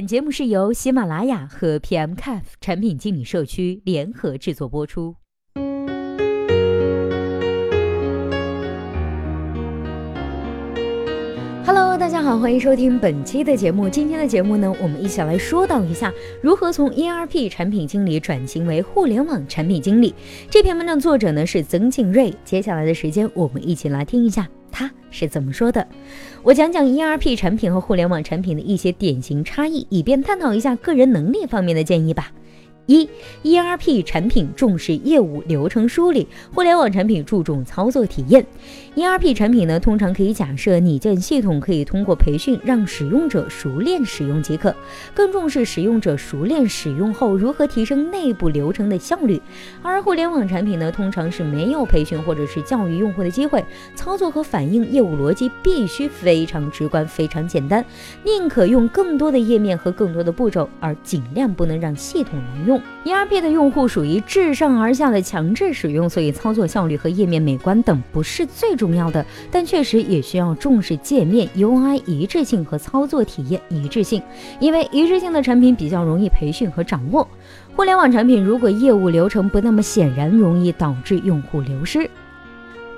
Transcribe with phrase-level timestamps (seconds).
[0.00, 5.14] 本节目是由喜马拉雅和 PMCAF 产品经理社区联合制作播出。
[11.66, 13.90] Hello，大家好，欢迎收听本期的节目。
[13.90, 16.10] 今天的节目呢，我们一起来说到一下
[16.42, 20.14] 如何从 ERP 产品经理转型为互联网产品经理。
[20.48, 22.32] 这篇文章作者呢是曾静瑞。
[22.42, 25.86] 接下来的时间，我们一起来听一下他是怎么说的。
[26.42, 32.32] 我讲讲 ERP 产品和互联网产品的一些典型差异，以便探讨一下个人能力方面的建议吧。
[32.86, 33.08] 一
[33.44, 38.44] ERP 产品重视业务流程梳理，互联网产品注重操作体验。
[38.96, 44.74] ERP 产品呢，通常可以假设拟建系统可以通过培训让使用者熟练使用即可，
[45.14, 49.40] 更重视使用者熟练使用后如何提升内部流程的效率。
[49.82, 53.64] 而互联网产品呢，通常是没有培训或者是教育用户的机会，
[53.94, 57.84] 操作和反映业务逻辑必须非常直观、非常简单，
[58.24, 62.69] 宁可用更多的页面和更多的步骤，而尽量不能让系统难用。
[62.70, 74.22] 用 ERP 的用户属于自上而下的强制使用，所以操作效率和页面美观等不是最重要的，但确实也需要重视界面 UI 一致性和操作体验一致性，
[74.60, 77.26] 因为一致性的产品比较容易培训和掌握。
[77.74, 82.08] 互联网产品如果业务流程不那么显然，容易导致用户流失。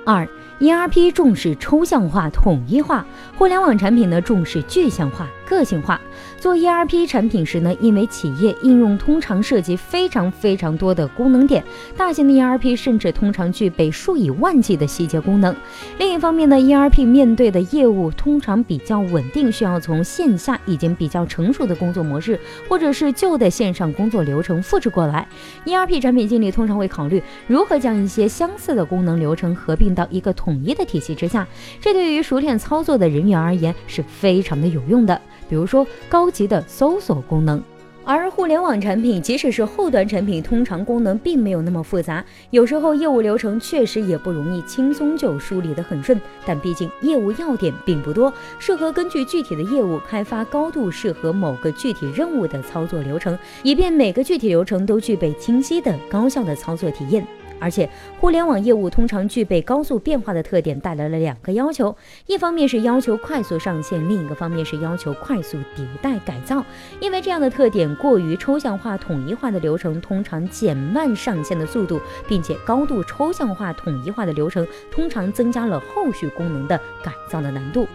[0.05, 0.27] 二。
[0.59, 5.99] ERP 重视抽象化、统一化，互联网产品呢重视具象化、个性化。
[6.37, 11.63] 做 ERP 产品时呢，因为企业应用通常涉及非常非常多的功能点，
[11.95, 15.55] 大型的 ERP 甚至通常具备数以万计的细节功能。
[15.97, 25.25] 另一方面呢，ERP 面对的业务通常比较稳定，需要从线下已经比较成熟的工作模式，或者是旧的线上工作流程复制过来。
[25.65, 31.47] ERP 产品经理通常会考虑如何将一些相似的功能流程合并到一个统一的体系之下，
[31.79, 35.19] 这对于熟练操作的人员而言是非常的有用的。
[35.49, 37.61] 比如说高级的搜索功能，
[38.05, 46.19] 而互联网产品即使是后端产品，通常功能并没有那么复杂，有时候业务流程确实也不容易轻松就梳理得很顺。
[46.45, 57.25] 但毕竟业务要点并不多，适合根据具体的业务开发高度适合某个具体任务的操作流程，以便每个具体流程都具备清晰的高效的操作体验。
[57.63, 61.95] 而且，互联网业务通常具备高速变化的特点，带来了两个要求：
[62.27, 66.65] 一方面是要求快速上线，另一个方面是要求快速迭代改造。
[66.99, 77.87] 因为这样的特点过于抽象化、统一化的流程通常减慢上线的速度，并且高度抽象化、统一化的流程通常增加了后续功能的改造的难度。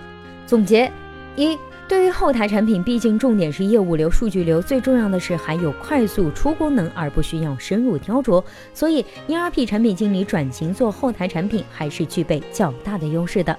[0.47, 0.91] 总结
[1.37, 1.59] 一。
[1.89, 8.45] 对于后台产品，毕竟重点是业务流、数据流，最重要的是还有快速出功能，而不需要深入雕琢。
[8.75, 13.59] 所以，ERP 产品经理转型做后台产品，还是具备较大的优势的。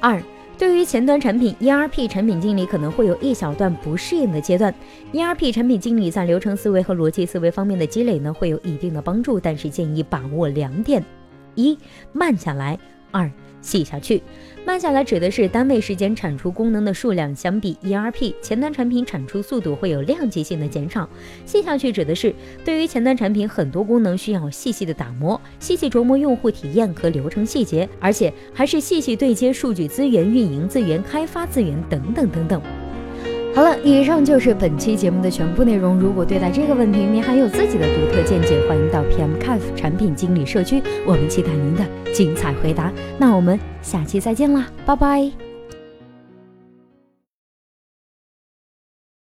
[0.00, 0.22] 二，
[0.56, 4.74] 对于前端产品，ERP 产品经理可能会有一小段不适应的阶段。
[5.12, 11.04] ERP 产品经理在流程思维和逻辑思维方面的积累呢，会有一定的帮助，但是建议把握两点：
[11.54, 11.78] 一，
[12.14, 12.78] 慢下来；
[13.10, 13.30] 二。
[13.60, 14.22] 细下去，
[14.68, 21.08] 慢下来指的是单位时间产出功能的数量相比 ERP 前端产品产出速度会有量级性的减少。
[21.46, 22.34] 细下去指的是
[22.66, 32.60] 对于前端产品很多功能需要细细的打磨，细细琢磨用户体验和流程细节，而且还是细细对接数据资源、运营资源、开发资源等等等等。
[33.54, 35.98] 好了，以上就是本期节目的全部内容。
[35.98, 42.92] 如果对待这个问题您还有自己的独特见解，欢迎到 PM Cafe 产品经理社区，我们期待您的精彩回答。
[43.18, 45.47] 那我们下期再见啦，拜拜。